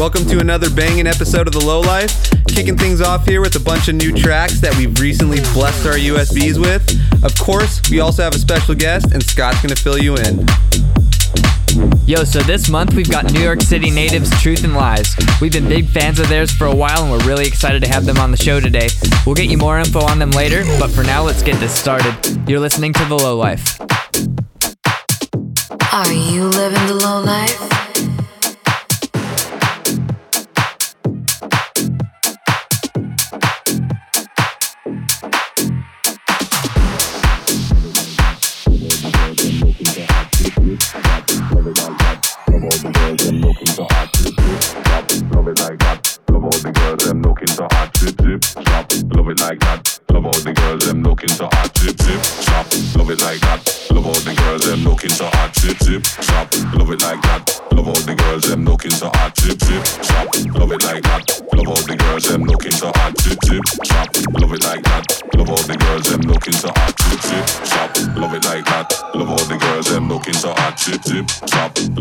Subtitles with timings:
[0.00, 0.24] up, friends?
[0.24, 2.30] Welcome to another banging episode of The Low Life.
[2.48, 5.94] Kicking things off here with a bunch of new tracks that we've recently blessed our
[5.94, 7.24] USBs with.
[7.24, 10.46] Of course, we also have a special guest, and Scott's gonna fill you in.
[12.06, 15.14] Yo, so this month we've got New York City natives Truth and Lies.
[15.40, 18.04] We've been big fans of theirs for a while and we're really excited to have
[18.04, 18.88] them on the show today.
[19.24, 22.14] We'll get you more info on them later, but for now, let's get this started.
[22.48, 23.80] You're listening to The Low Life.
[25.92, 27.79] Are you living the low life?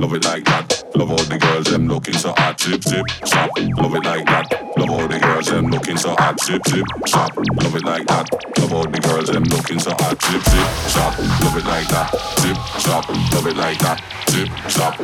[0.09, 0.95] Zip zip chop.
[0.95, 4.59] Love all the girls, I'm looking so hot, chip, tip, sop, love it like that.
[4.77, 6.39] Love all the girls them looking so hot.
[6.39, 7.35] Zip zip chop.
[7.37, 8.27] Love it like that.
[8.59, 10.41] Love all the girls, them looking so hot, zip
[10.89, 11.17] chop.
[11.43, 12.09] Love it like that.
[12.39, 13.09] Zip chop.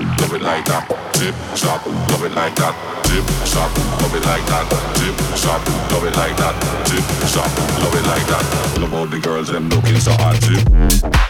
[0.10, 0.86] Love it like that.
[1.16, 1.86] Zip chop.
[2.10, 2.76] Love it like that.
[3.02, 3.78] Zip chop.
[4.02, 4.66] Love it like that.
[4.98, 5.62] Zip chop.
[5.92, 6.56] Love it like that.
[6.88, 7.52] Zip chop.
[7.84, 8.80] Love it like that.
[8.80, 10.36] Love all the girls them looking so hot.
[10.42, 11.25] Zip.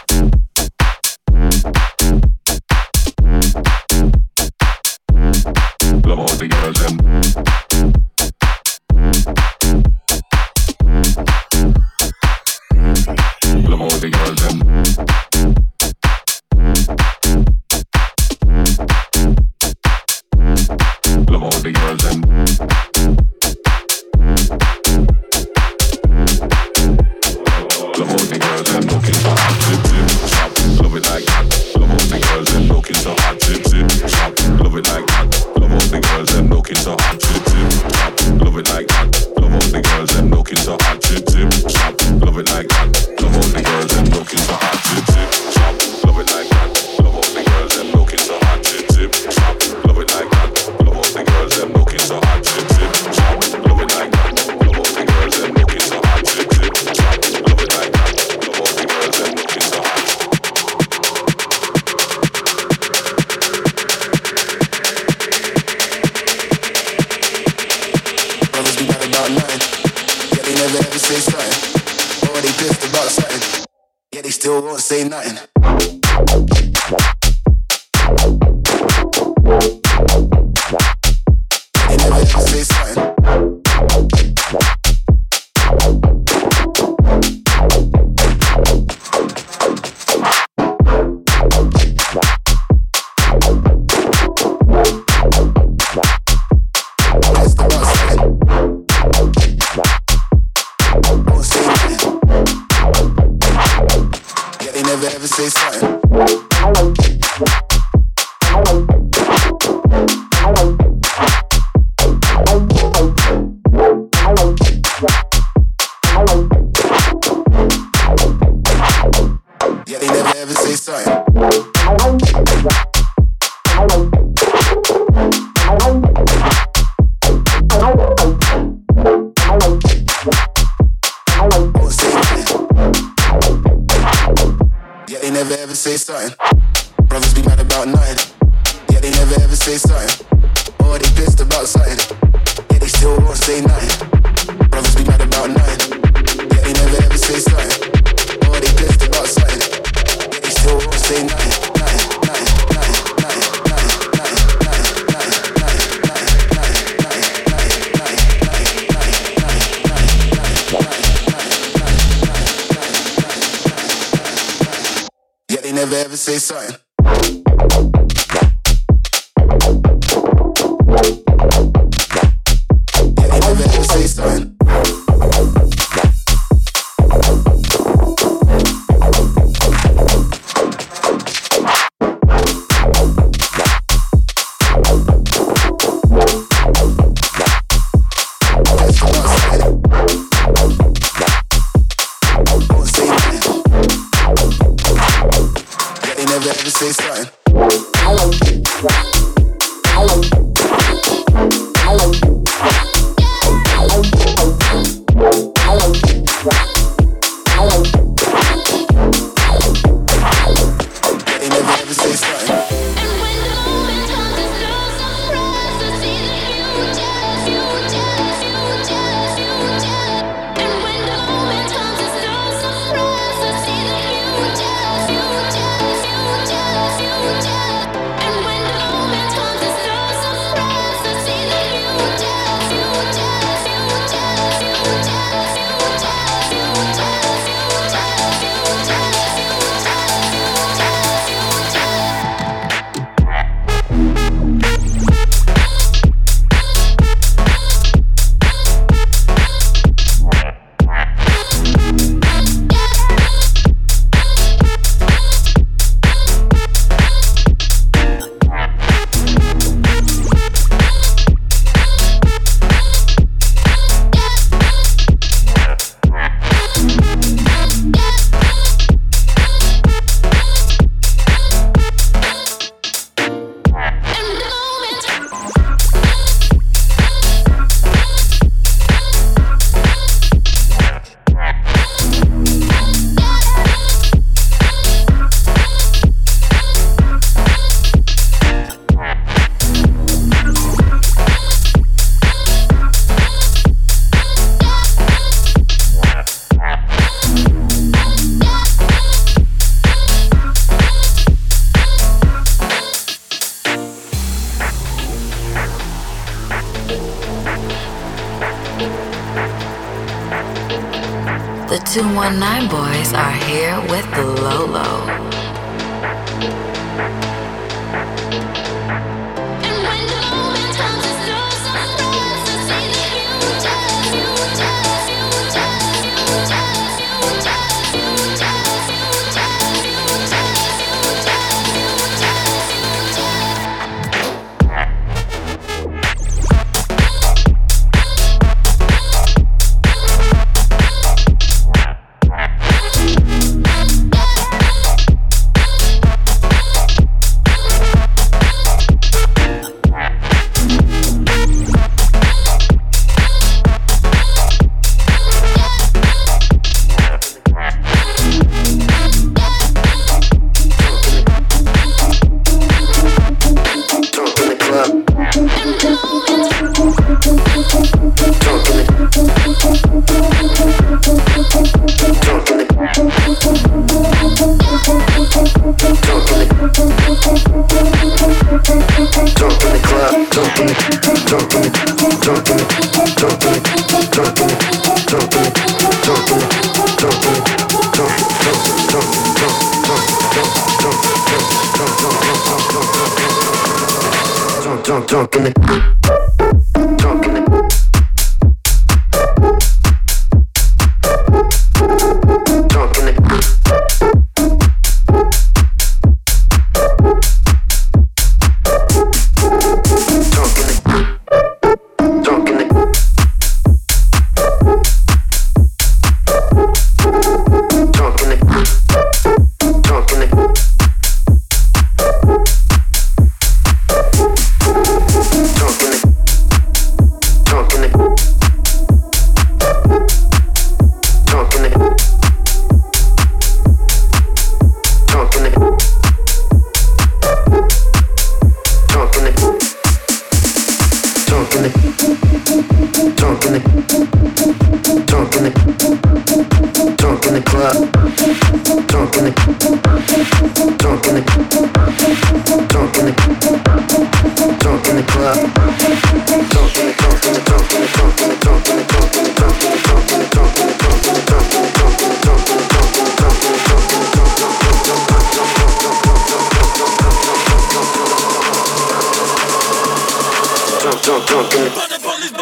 [471.50, 472.32] Bad police,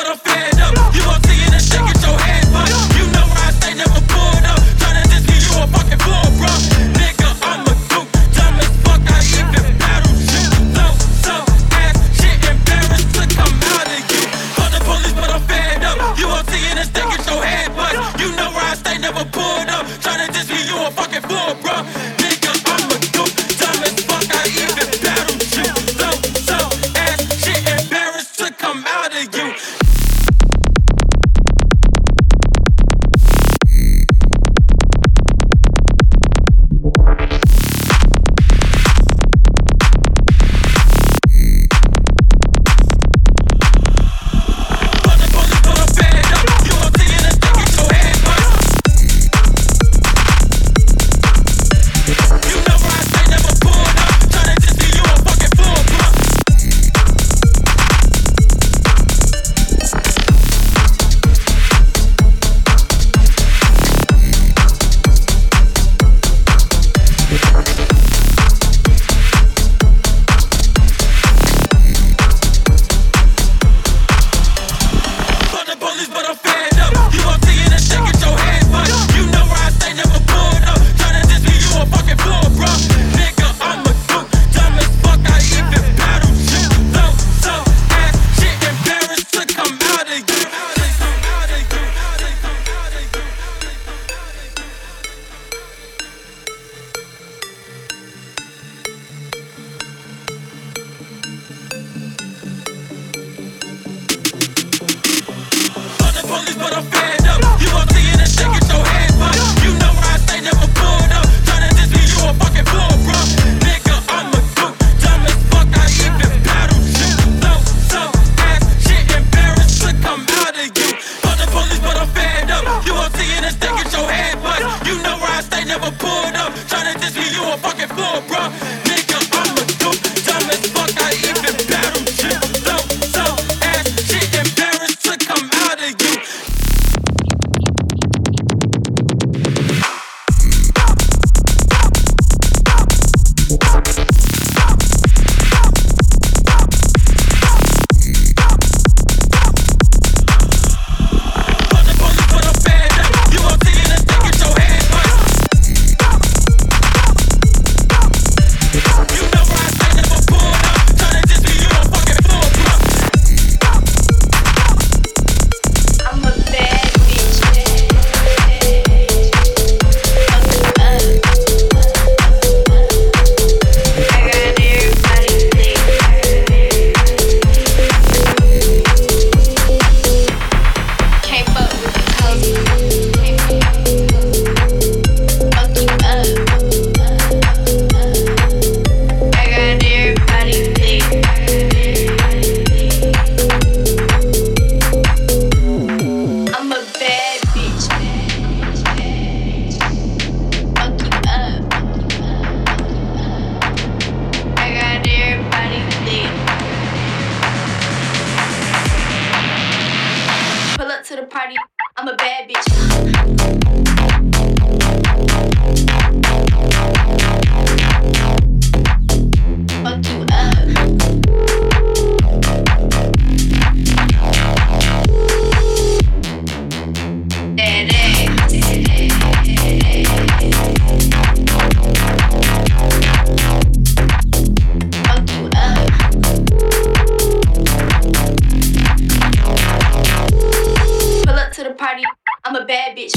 [241.85, 242.03] party.
[242.45, 243.13] I'm a bad bitch.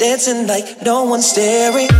[0.00, 1.90] Dancing like no one's staring.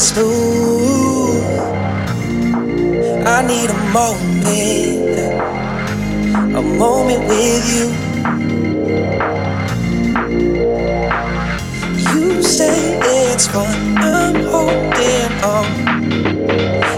[0.00, 1.44] Smooth.
[3.26, 5.18] I need a moment,
[6.56, 7.86] a moment with you.
[12.12, 12.98] You say
[13.32, 15.66] it's fun, I'm holding on.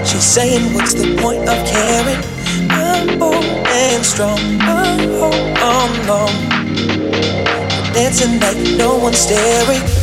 [0.04, 2.22] She's saying, What's the point of caring?
[2.70, 5.00] I'm bold and strong, I'm
[6.10, 6.50] on.
[7.94, 9.99] Dancing like no one's staring.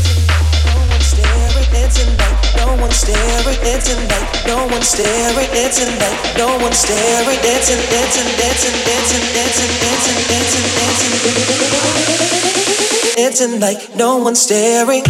[2.88, 8.76] One staring, dancing like no one staring, dancing like no one staring, dancing, dancing, dancing,
[8.88, 11.18] dancing, dancing, dancing, dancing, dancing,
[13.16, 15.04] dancing like no one staring.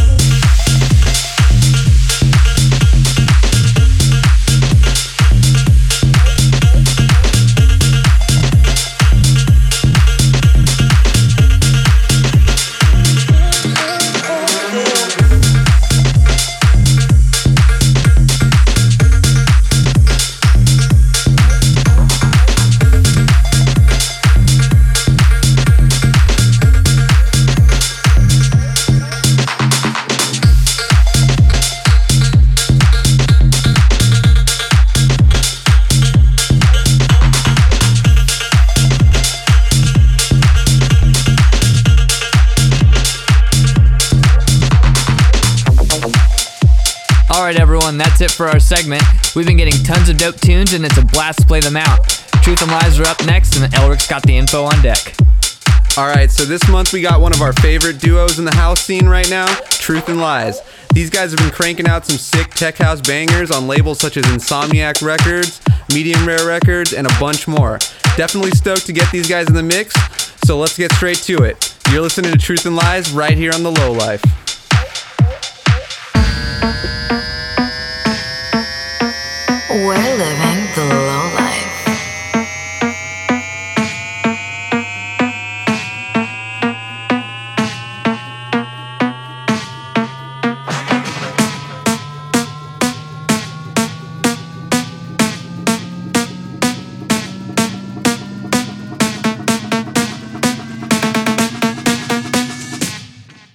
[47.56, 47.98] Everyone.
[47.98, 49.04] That's it for our segment.
[49.36, 52.08] We've been getting tons of dope tunes, and it's a blast to play them out.
[52.44, 55.16] Truth and Lies are up next, and Elric's got the info on deck.
[55.98, 58.82] All right, so this month we got one of our favorite duos in the house
[58.82, 60.62] scene right now, Truth and Lies.
[60.94, 64.26] These guys have been cranking out some sick tech house bangers on labels such as
[64.26, 65.62] Insomniac Records,
[65.94, 67.80] Medium Rare Records, and a bunch more.
[68.16, 69.96] Definitely stoked to get these guys in the mix,
[70.46, 71.76] so let's get straight to it.
[71.92, 74.24] You're listening to Truth and Lies right here on The Low Life.
[79.78, 81.76] We're living the low life.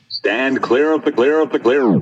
[0.08, 2.00] Stand clear of the clear of the clear.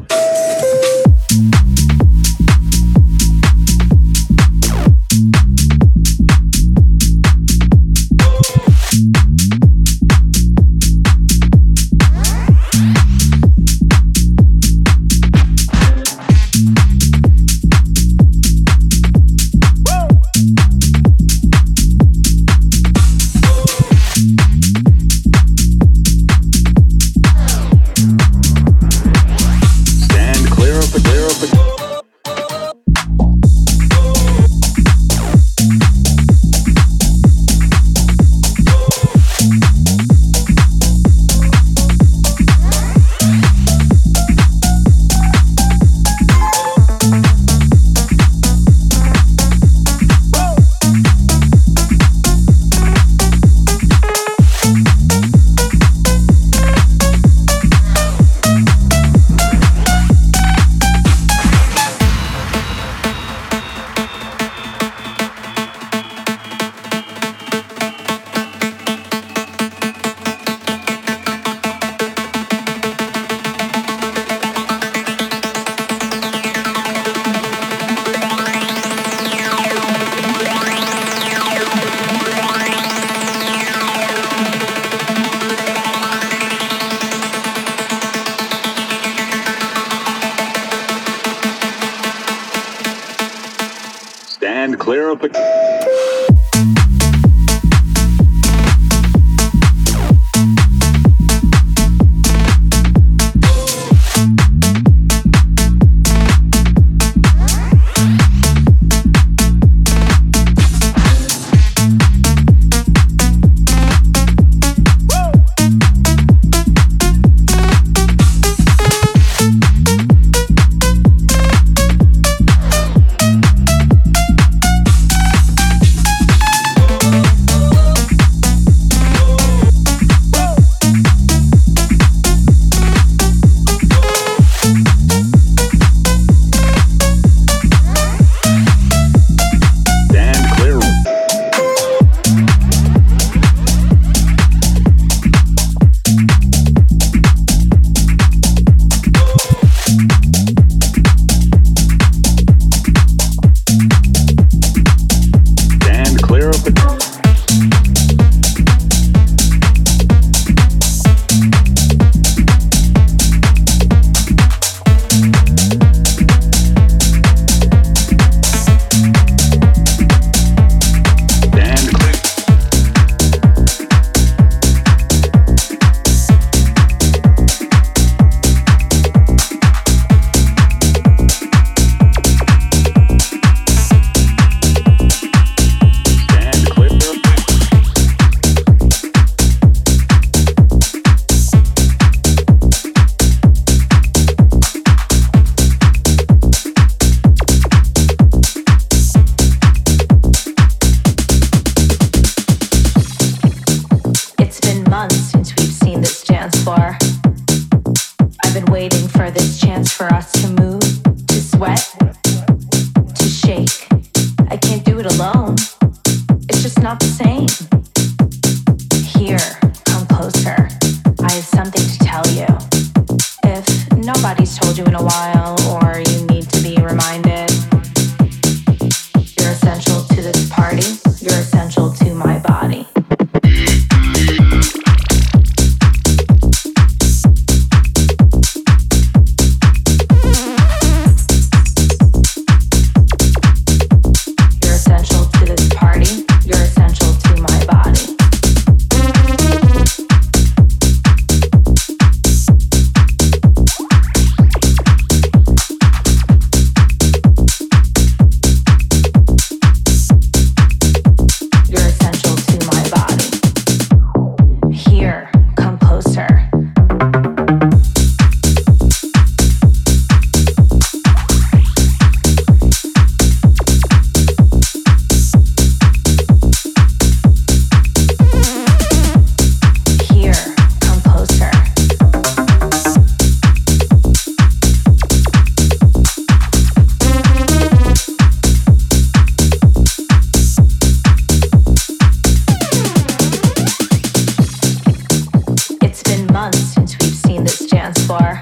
[296.41, 298.41] months since we've seen this dance floor.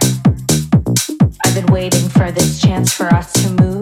[1.44, 3.77] I've been waiting for this chance for us to move.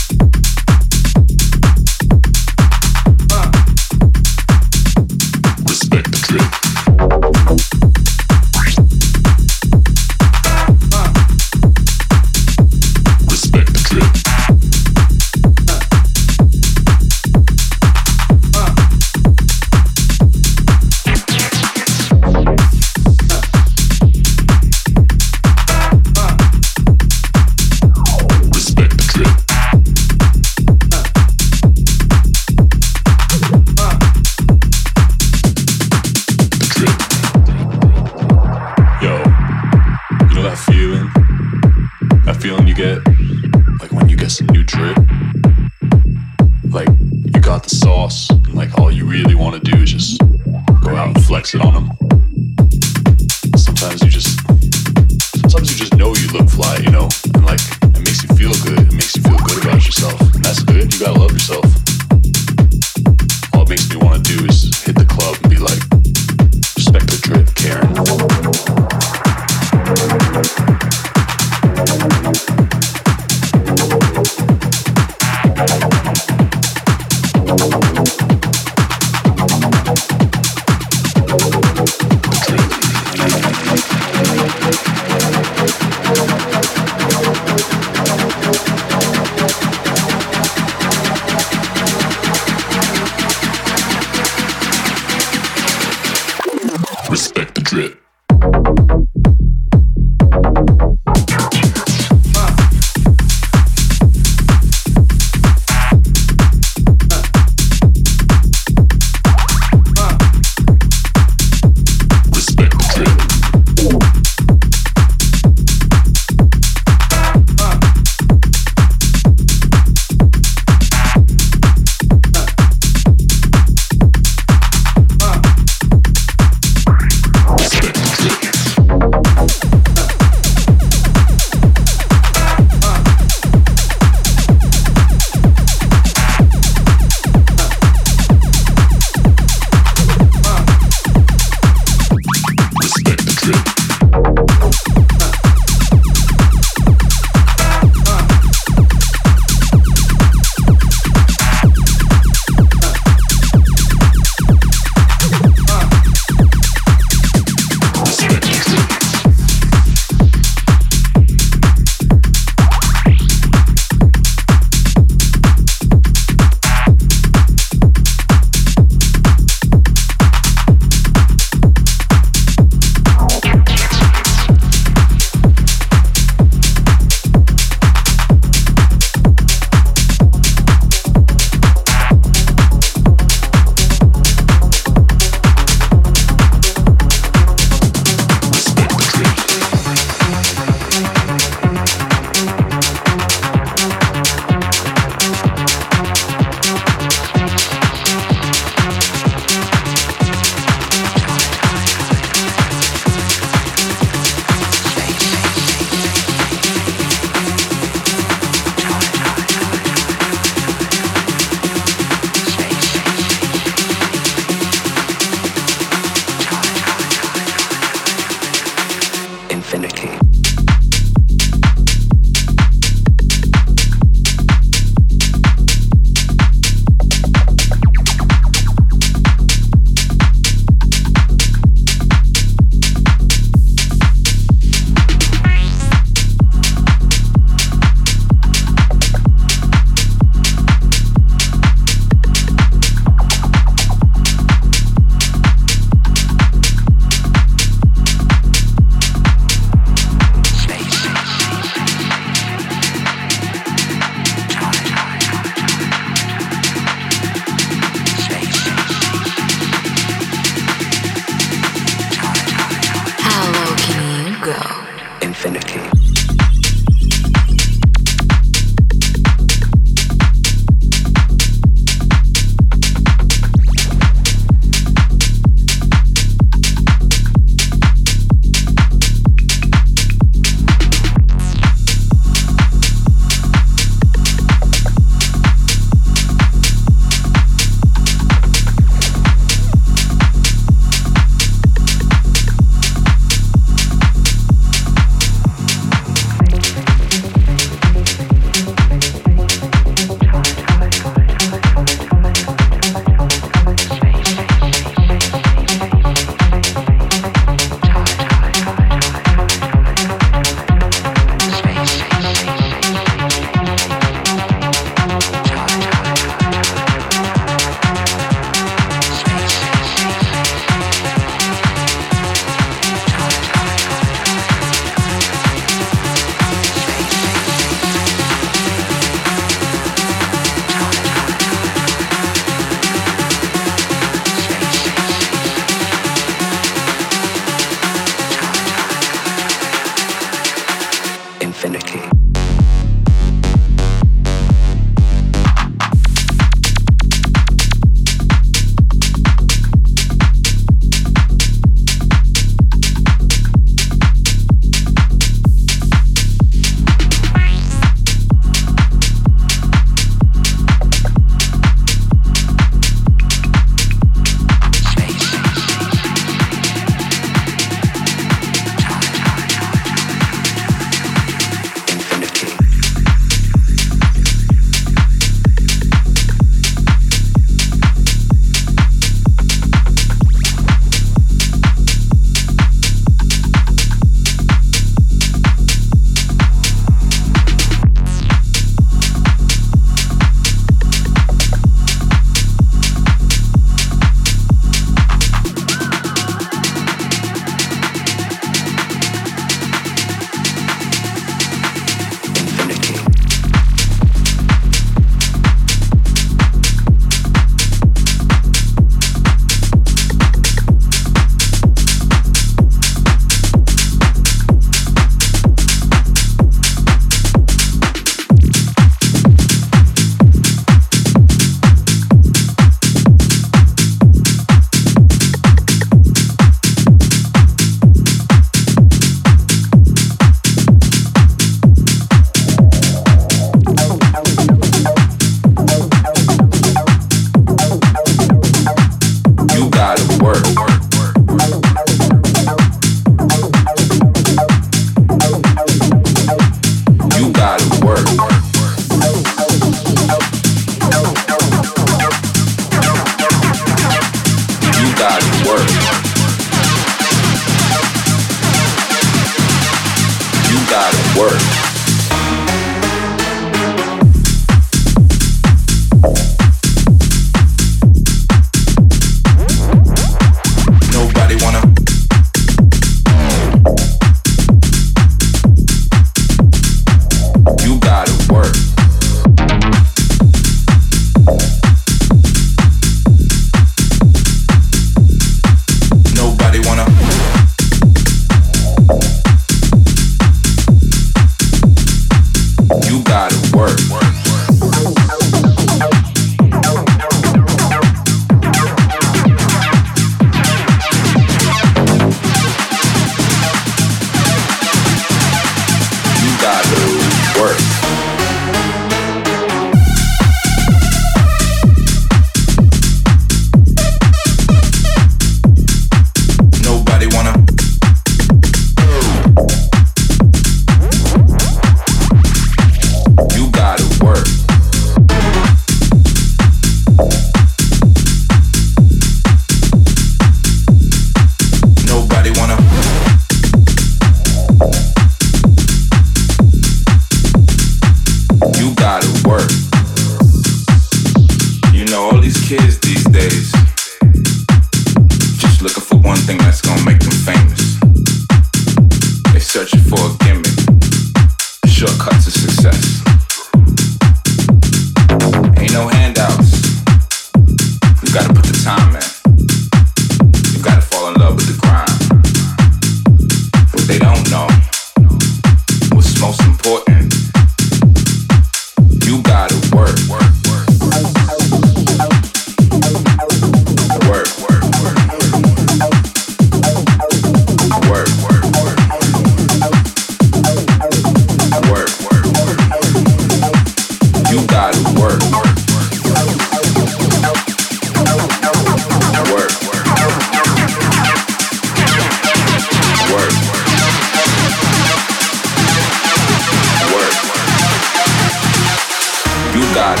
[599.76, 600.00] start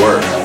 [0.00, 0.35] work.